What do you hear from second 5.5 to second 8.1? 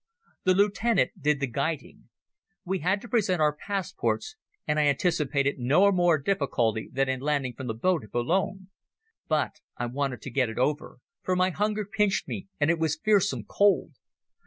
no more difficulty than in landing from the boat at